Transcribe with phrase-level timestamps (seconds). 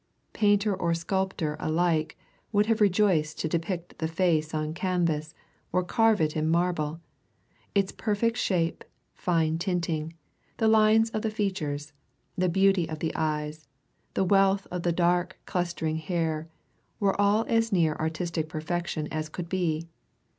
[0.33, 2.17] Painter or sculptor alike
[2.51, 5.35] would have rejoiced to depict the face on canvas
[5.71, 6.99] or carve it in marble
[7.75, 8.83] its perfect shape,
[9.13, 10.15] fine tinting,
[10.57, 11.93] the lines of the features,
[12.35, 13.67] the beauty of the eyes,
[14.15, 16.49] the wealth of the dark, clustering hair,
[16.99, 19.87] were all as near artistic perfection as could be.